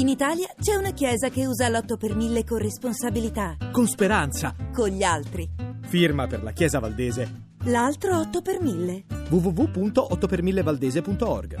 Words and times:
In 0.00 0.08
Italia 0.08 0.48
c'è 0.58 0.76
una 0.76 0.92
chiesa 0.92 1.28
che 1.28 1.46
usa 1.46 1.68
l'8 1.68 1.98
per 1.98 2.16
1000 2.16 2.42
con 2.44 2.56
responsabilità. 2.56 3.58
Con 3.70 3.86
speranza. 3.86 4.54
Con 4.72 4.88
gli 4.88 5.02
altri. 5.02 5.46
Firma 5.88 6.26
per 6.26 6.42
la 6.42 6.52
Chiesa 6.52 6.78
Valdese. 6.78 7.48
L'altro 7.64 8.18
8 8.18 8.40
per 8.40 8.62
1000. 8.62 9.04
www.8per1000valdese.org 9.28 11.58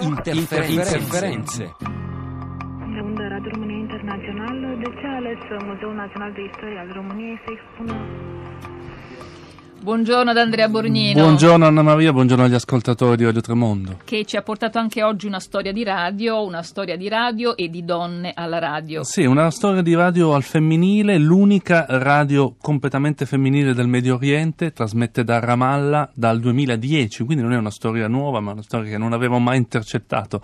Interferenze. 0.00 0.96
Interferenze. 0.98 1.76
De 1.78 3.00
unde 3.00 3.28
Radio 3.28 3.50
România 3.50 3.76
Internațională, 3.76 4.66
de 4.82 4.90
ce 4.98 5.06
a 5.06 5.14
ales 5.14 5.38
Muzeul 5.64 5.94
Național 5.94 6.32
de 6.32 6.42
Istorie 6.42 6.78
al 6.78 6.90
României 6.92 7.40
să 7.44 7.52
expună 7.54 7.94
Buongiorno 9.82 10.32
ad 10.32 10.36
Andrea 10.36 10.68
Borgnino. 10.68 11.22
Buongiorno 11.22 11.64
Anna 11.64 11.80
Maria, 11.80 12.12
buongiorno 12.12 12.44
agli 12.44 12.52
ascoltatori 12.52 13.16
di 13.16 13.24
Radio 13.24 13.40
Tremondo. 13.40 13.96
Che 14.04 14.26
ci 14.26 14.36
ha 14.36 14.42
portato 14.42 14.76
anche 14.76 15.02
oggi 15.02 15.26
una 15.26 15.40
storia 15.40 15.72
di 15.72 15.82
radio, 15.84 16.44
una 16.44 16.62
storia 16.62 16.98
di 16.98 17.08
radio 17.08 17.56
e 17.56 17.70
di 17.70 17.82
donne 17.82 18.32
alla 18.34 18.58
radio. 18.58 19.04
Sì, 19.04 19.24
una 19.24 19.50
storia 19.50 19.80
di 19.80 19.94
radio 19.94 20.34
al 20.34 20.42
femminile, 20.42 21.16
l'unica 21.16 21.86
radio 21.88 22.56
completamente 22.60 23.24
femminile 23.24 23.72
del 23.72 23.88
Medio 23.88 24.16
Oriente, 24.16 24.74
trasmette 24.74 25.24
da 25.24 25.38
Ramallah 25.38 26.10
dal 26.12 26.40
2010, 26.40 27.24
quindi 27.24 27.42
non 27.42 27.54
è 27.54 27.56
una 27.56 27.70
storia 27.70 28.06
nuova, 28.06 28.40
ma 28.40 28.52
una 28.52 28.62
storia 28.62 28.90
che 28.90 28.98
non 28.98 29.14
avevo 29.14 29.38
mai 29.38 29.56
intercettato. 29.56 30.42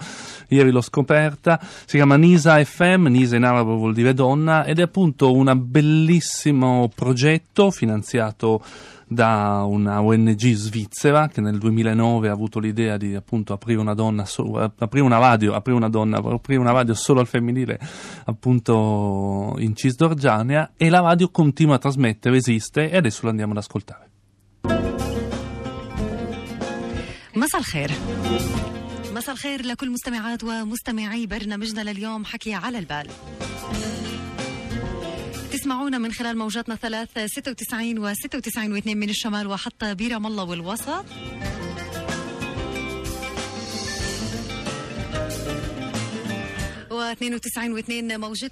Ieri 0.49 0.71
l'ho 0.71 0.81
scoperta, 0.81 1.61
si 1.61 1.97
chiama 1.97 2.17
Nisa 2.17 2.65
FM, 2.65 3.09
Nisa 3.09 3.37
in 3.37 3.45
arabo 3.45 3.77
vuol 3.77 3.93
dire 3.93 4.15
donna, 4.15 4.65
ed 4.65 4.79
è 4.79 4.83
appunto 4.83 5.35
un 5.35 5.53
bellissimo 5.63 6.91
progetto 6.95 7.71
finanziato 7.71 8.63
da 9.08 9.64
una 9.68 10.02
ONG 10.02 10.54
svizzera 10.54 11.28
che 11.28 11.42
nel 11.42 11.58
2009 11.58 12.30
ha 12.30 12.32
avuto 12.32 12.60
l'idea 12.60 12.98
di 12.98 13.14
appunto 13.16 13.54
aprire 13.54 13.80
una 13.80 13.94
donna 13.94 14.26
so, 14.26 14.58
aprire 14.58 15.06
una 15.06 15.18
radio 15.18 15.54
aprire 15.54 15.78
una 15.78 15.90
donna 15.90 16.18
aprire 16.18 16.60
una 16.60 16.72
radio 16.72 16.94
solo 16.94 17.20
al 17.20 17.28
femminile 17.28 17.80
appunto 18.26 19.56
in 19.58 19.76
Cisgiordania 19.76 20.72
e 20.78 20.90
la 20.90 21.02
radio 21.02 21.30
continua 21.30 21.76
a 21.76 21.80
trasmettere 21.80 22.38
esiste 22.38 22.90
e 22.90 22.98
adesso 22.98 23.22
la 23.24 23.32
andiamo 23.32 23.52
ad 23.52 23.58
ascoltare 23.58 24.10
مساء 27.36 27.62
الخير 27.62 27.92
مساء 29.16 29.36
الخير 29.36 29.66
لكل 29.66 29.90
مستمعات 29.90 30.44
ومستمعي 30.44 31.26
برنامجنا 31.26 31.82
لليوم 31.82 32.26
حكي 32.26 32.54
على 32.54 32.80
البال 32.80 33.08
تسمعونا 35.67 35.99
من 35.99 36.13
خلال 36.13 36.39
موجاتنا 36.39 36.77
ثلاث 36.77 37.09
96 37.19 37.99
و 37.99 38.13
96 38.13 38.81
و2 38.81 38.87
من 38.87 39.09
الشمال 39.09 39.47
وحتى 39.47 39.95
بيرام 39.95 40.27
الله 40.27 40.45
والوسط. 40.45 41.05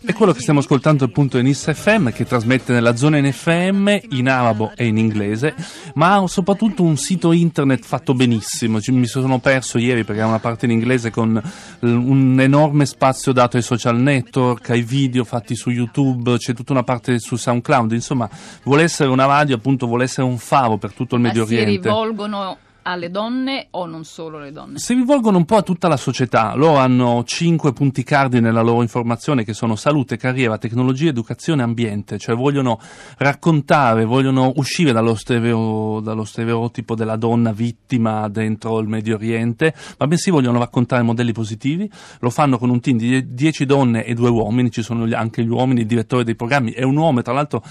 E 0.07 0.13
quello 0.13 0.33
che 0.33 0.41
stiamo 0.41 0.61
ascoltando 0.61 1.05
appunto 1.05 1.39
è 1.39 1.43
Nis 1.43 1.73
FM 1.73 2.11
che 2.11 2.25
trasmette 2.25 2.73
nella 2.73 2.97
zona 2.97 3.21
NFM 3.21 4.01
in 4.11 4.29
arabo 4.29 4.73
e 4.77 4.87
in 4.87 4.99
inglese, 4.99 5.55
ma 5.95 6.15
ha 6.15 6.27
soprattutto 6.27 6.83
un 6.83 6.97
sito 6.97 7.33
internet 7.33 7.85
fatto 7.85 8.15
benissimo. 8.15 8.79
Mi 8.89 9.07
sono 9.07 9.39
perso 9.39 9.79
ieri 9.79 10.05
perché 10.05 10.23
ha 10.23 10.27
una 10.27 10.39
parte 10.39 10.67
in 10.67 10.73
inglese 10.73 11.11
con 11.11 11.37
eh, 11.37 11.87
un 11.87 12.41
enorme 12.41 12.87
spazio 12.87 13.33
dato 13.33 13.57
ai 13.57 13.63
social 13.63 13.99
network, 13.99 14.71
ai 14.71 14.83
video 14.83 15.25
fatti 15.25 15.55
su 15.55 15.71
YouTube, 15.71 16.37
c'è 16.39 16.55
tutta 16.55 16.73
una 16.73 16.83
parte 16.85 17.19
su 17.19 17.37
SoundCloud. 17.37 17.93
Insomma, 17.93 18.29
vuole 18.65 18.83
essere 18.83 19.09
una 19.11 19.27
radio, 19.27 19.57
appunto, 19.57 19.87
vuole 19.87 20.05
essere 20.05 20.27
un 20.27 20.39
faro 20.39 20.77
per 20.77 20.93
tutto 20.93 21.15
il 21.17 21.21
Ma 21.21 21.29
Medio 21.29 21.47
si 21.47 21.55
Oriente. 21.55 21.89
rivolgono 21.89 22.59
alle 22.85 23.11
donne 23.11 23.67
o 23.71 23.87
non 23.87 24.05
solo 24.05 24.39
alle 24.39 24.53
donne? 24.53 24.79
Si 24.79 24.95
rivolgono 24.95 25.39
un 25.39 25.45
po' 25.45 25.57
a 25.57 25.63
tutta 25.63 25.89
la 25.89 25.97
società, 25.97 26.55
loro 26.55 26.77
hanno 26.77 27.25
cinque 27.25 27.73
punti 27.73 28.03
cardini 28.03 28.43
nella 28.43 28.63
loro 28.63 28.83
informazione 28.83 29.45
che 29.45 29.53
sono 29.53 29.75
salute, 29.77 30.17
carriera, 30.17 30.59
tecnologia, 30.59 31.09
educazione, 31.09 31.63
ambiente, 31.63 32.19
cioè 32.19 32.35
vogliono 32.35 32.81
raccontare, 33.19 34.05
vogliono 34.05 34.53
uscire 34.57 34.93
dallo, 34.93 35.15
stereo- 35.15 36.01
dallo 36.01 36.25
stereotipo 36.25 36.95
della 36.95 37.17
donna 37.17 37.53
vittima 37.53 38.29
dentro 38.29 38.79
il 38.79 38.89
Medio 38.89 39.17
Oriente, 39.17 39.75
ma 39.99 40.07
bensì 40.07 40.31
vogliono 40.31 40.59
raccontare 40.59 41.03
modelli 41.03 41.33
positivi, 41.33 41.91
lo 42.21 42.31
fanno 42.31 42.59
con 42.59 42.71
un 42.71 42.81
team 42.81 42.99
di 42.99 43.35
10 43.35 43.67
donne 43.67 44.05
e 44.05 44.15
due 44.15 44.29
uomini, 44.29 44.71
ci 44.71 44.83
sono 44.83 45.09
anche 45.15 45.43
gli 45.43 45.49
uomini, 45.49 45.81
il 45.81 45.87
direttore 45.87 46.25
dei 46.25 46.37
programmi 46.37 46.73
è 46.73 46.83
un 46.83 46.97
uomo 46.97 47.21
e 47.21 47.23
tra 47.23 47.33
l'altro 47.33 47.63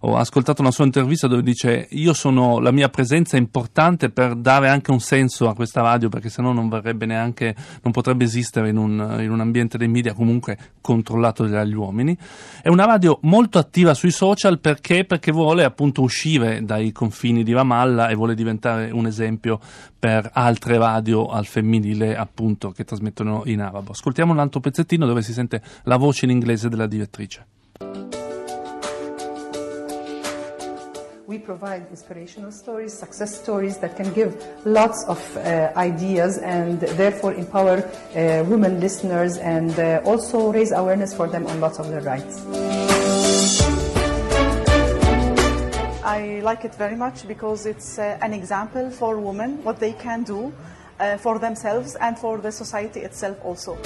ho 0.00 0.16
ascoltato 0.16 0.60
una 0.60 0.70
sua 0.70 0.84
intervista 0.84 1.26
dove 1.26 1.42
dice 1.42 1.88
io 1.90 2.12
sono 2.12 2.58
la 2.60 2.70
mia 2.70 2.88
presenza 2.88 3.36
è 3.36 3.40
importante 3.40 4.10
per 4.10 4.34
dare 4.34 4.68
anche 4.68 4.90
un 4.90 5.00
senso 5.00 5.48
a 5.48 5.54
questa 5.54 5.82
radio 5.82 6.08
perché 6.08 6.28
sennò 6.28 6.52
non 6.52 6.68
verrebbe 6.68 7.06
neanche 7.06 7.54
non 7.82 7.92
potrebbe 7.92 8.24
esistere 8.24 8.68
in 8.68 8.76
un, 8.76 9.18
in 9.20 9.30
un 9.30 9.40
ambiente 9.40 9.78
dei 9.78 9.88
media 9.88 10.14
comunque 10.14 10.56
controllato 10.80 11.46
dagli 11.46 11.74
uomini. 11.74 12.16
È 12.62 12.68
una 12.68 12.86
radio 12.86 13.18
molto 13.22 13.58
attiva 13.58 13.92
sui 13.92 14.10
social 14.10 14.58
perché? 14.58 15.04
Perché 15.04 15.32
vuole 15.32 15.64
appunto 15.64 16.00
uscire 16.00 16.64
dai 16.64 16.92
confini 16.92 17.42
di 17.42 17.52
Ramallah 17.52 18.08
e 18.08 18.14
vuole 18.14 18.34
diventare 18.34 18.90
un 18.90 19.06
esempio 19.06 19.60
per 19.98 20.30
altre 20.32 20.78
radio 20.78 21.26
al 21.26 21.44
femminile 21.44 22.16
appunto 22.16 22.70
che 22.70 22.84
trasmettono 22.84 23.42
in 23.46 23.60
arabo. 23.60 23.90
Ascoltiamo 23.90 24.32
un 24.32 24.38
altro 24.38 24.60
pezzettino 24.60 25.06
dove 25.06 25.22
si 25.22 25.32
sente 25.32 25.62
la 25.84 25.96
voce 25.96 26.24
in 26.24 26.30
inglese 26.30 26.68
della 26.68 26.86
direttrice 26.86 27.46
We 31.28 31.36
provide 31.36 31.86
inspirational 31.90 32.50
stories, 32.50 32.98
success 32.98 33.38
stories 33.38 33.76
that 33.80 33.96
can 33.96 34.14
give 34.14 34.42
lots 34.64 35.04
of 35.04 35.20
uh, 35.36 35.70
ideas 35.76 36.38
and 36.38 36.80
therefore 36.80 37.34
empower 37.34 37.84
uh, 37.84 38.44
women 38.48 38.80
listeners 38.80 39.36
and 39.36 39.78
uh, 39.78 40.00
also 40.06 40.50
raise 40.50 40.72
awareness 40.72 41.14
for 41.14 41.28
them 41.28 41.46
on 41.46 41.60
lots 41.60 41.78
of 41.80 41.90
their 41.90 42.00
rights. 42.00 42.42
I 46.02 46.40
like 46.42 46.64
it 46.64 46.74
very 46.76 46.96
much 46.96 47.28
because 47.28 47.66
it's 47.66 47.98
uh, 47.98 48.18
an 48.22 48.32
example 48.32 48.90
for 48.90 49.18
women 49.18 49.62
what 49.64 49.80
they 49.80 49.92
can 49.92 50.22
do 50.22 50.50
uh, 50.98 51.18
for 51.18 51.38
themselves 51.38 51.94
and 51.96 52.18
for 52.18 52.38
the 52.38 52.50
society 52.50 53.00
itself 53.00 53.36
also. 53.44 53.76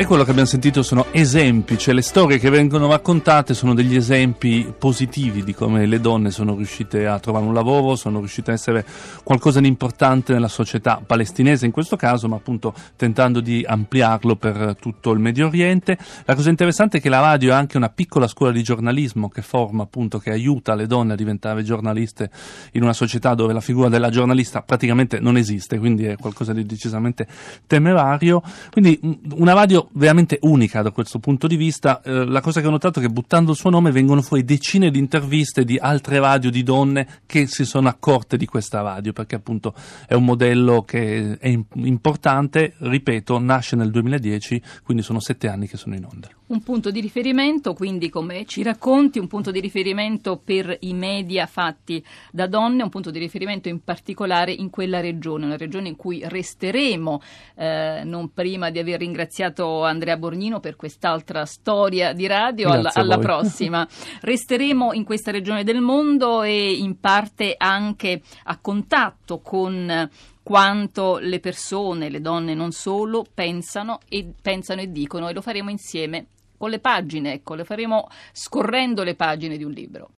E 0.00 0.06
quello 0.06 0.24
che 0.24 0.30
abbiamo 0.30 0.48
sentito 0.48 0.82
sono 0.82 1.08
esempi, 1.10 1.76
cioè 1.76 1.92
le 1.92 2.00
storie 2.00 2.38
che 2.38 2.48
vengono 2.48 2.88
raccontate 2.88 3.52
sono 3.52 3.74
degli 3.74 3.94
esempi 3.94 4.72
positivi 4.78 5.44
di 5.44 5.52
come 5.52 5.84
le 5.84 6.00
donne 6.00 6.30
sono 6.30 6.56
riuscite 6.56 7.06
a 7.06 7.18
trovare 7.18 7.44
un 7.44 7.52
lavoro, 7.52 7.96
sono 7.96 8.18
riuscite 8.20 8.50
a 8.50 8.54
essere 8.54 8.82
qualcosa 9.22 9.60
di 9.60 9.68
importante 9.68 10.32
nella 10.32 10.48
società 10.48 11.02
palestinese 11.06 11.66
in 11.66 11.70
questo 11.70 11.96
caso, 11.96 12.28
ma 12.28 12.36
appunto 12.36 12.72
tentando 12.96 13.40
di 13.40 13.62
ampliarlo 13.62 14.36
per 14.36 14.74
tutto 14.80 15.10
il 15.10 15.18
Medio 15.18 15.48
Oriente. 15.48 15.98
La 16.24 16.34
cosa 16.34 16.48
interessante 16.48 16.96
è 16.96 17.00
che 17.02 17.10
la 17.10 17.20
radio 17.20 17.50
è 17.50 17.54
anche 17.54 17.76
una 17.76 17.90
piccola 17.90 18.26
scuola 18.26 18.52
di 18.52 18.62
giornalismo 18.62 19.28
che 19.28 19.42
forma 19.42 19.82
appunto, 19.82 20.18
che 20.18 20.30
aiuta 20.30 20.74
le 20.74 20.86
donne 20.86 21.12
a 21.12 21.16
diventare 21.16 21.62
giornaliste 21.62 22.30
in 22.72 22.82
una 22.84 22.94
società 22.94 23.34
dove 23.34 23.52
la 23.52 23.60
figura 23.60 23.90
della 23.90 24.08
giornalista 24.08 24.62
praticamente 24.62 25.20
non 25.20 25.36
esiste, 25.36 25.78
quindi 25.78 26.06
è 26.06 26.16
qualcosa 26.16 26.54
di 26.54 26.64
decisamente 26.64 27.26
temerario. 27.66 28.42
Quindi 28.70 28.98
una 29.34 29.52
radio 29.52 29.88
veramente 29.92 30.38
unica 30.42 30.82
da 30.82 30.90
questo 30.90 31.18
punto 31.18 31.46
di 31.46 31.56
vista. 31.56 32.00
Eh, 32.02 32.24
la 32.26 32.40
cosa 32.40 32.60
che 32.60 32.66
ho 32.66 32.70
notato 32.70 32.98
è 32.98 33.02
che 33.02 33.08
buttando 33.08 33.52
il 33.52 33.56
suo 33.56 33.70
nome 33.70 33.90
vengono 33.90 34.22
fuori 34.22 34.44
decine 34.44 34.90
di 34.90 34.98
interviste 34.98 35.64
di 35.64 35.78
altre 35.78 36.18
radio 36.18 36.50
di 36.50 36.62
donne 36.62 37.20
che 37.26 37.46
si 37.46 37.64
sono 37.64 37.88
accorte 37.88 38.36
di 38.36 38.46
questa 38.46 38.80
radio, 38.80 39.12
perché 39.12 39.34
appunto 39.34 39.74
è 40.06 40.14
un 40.14 40.24
modello 40.24 40.82
che 40.82 41.38
è 41.38 41.48
im- 41.48 41.64
importante, 41.74 42.74
ripeto, 42.78 43.38
nasce 43.38 43.76
nel 43.76 43.90
2010, 43.90 44.62
quindi 44.82 45.02
sono 45.02 45.20
sette 45.20 45.48
anni 45.48 45.66
che 45.66 45.76
sono 45.76 45.94
in 45.94 46.04
onda. 46.04 46.28
Un 46.46 46.62
punto 46.62 46.90
di 46.90 47.00
riferimento, 47.00 47.74
quindi 47.74 48.08
come 48.08 48.44
ci 48.44 48.64
racconti, 48.64 49.20
un 49.20 49.28
punto 49.28 49.52
di 49.52 49.60
riferimento 49.60 50.40
per 50.42 50.76
i 50.80 50.94
media 50.94 51.46
fatti 51.46 52.04
da 52.32 52.48
donne, 52.48 52.82
un 52.82 52.88
punto 52.88 53.12
di 53.12 53.20
riferimento 53.20 53.68
in 53.68 53.84
particolare 53.84 54.50
in 54.50 54.68
quella 54.68 54.98
regione, 54.98 55.44
una 55.44 55.56
regione 55.56 55.88
in 55.88 55.96
cui 55.96 56.22
resteremo, 56.24 57.22
eh, 57.54 58.02
non 58.04 58.32
prima 58.32 58.70
di 58.70 58.80
aver 58.80 58.98
ringraziato 58.98 59.79
Andrea 59.84 60.16
Borgnino 60.16 60.60
per 60.60 60.76
quest'altra 60.76 61.44
storia 61.44 62.12
di 62.12 62.26
radio, 62.26 62.70
alla, 62.70 62.90
alla 62.94 63.18
prossima. 63.18 63.86
Resteremo 64.20 64.92
in 64.92 65.04
questa 65.04 65.30
regione 65.30 65.64
del 65.64 65.80
mondo 65.80 66.42
e 66.42 66.72
in 66.72 66.98
parte 66.98 67.54
anche 67.56 68.22
a 68.44 68.58
contatto 68.58 69.40
con 69.40 70.08
quanto 70.42 71.18
le 71.18 71.38
persone, 71.38 72.08
le 72.08 72.20
donne 72.20 72.54
non 72.54 72.72
solo, 72.72 73.24
pensano 73.32 74.00
e, 74.08 74.32
pensano 74.40 74.80
e 74.80 74.90
dicono 74.90 75.28
e 75.28 75.32
lo 75.32 75.42
faremo 75.42 75.70
insieme 75.70 76.26
con 76.56 76.70
le 76.70 76.78
pagine, 76.78 77.32
ecco, 77.32 77.54
le 77.54 77.64
faremo 77.64 78.08
scorrendo 78.32 79.02
le 79.02 79.14
pagine 79.14 79.56
di 79.56 79.64
un 79.64 79.70
libro. 79.70 80.08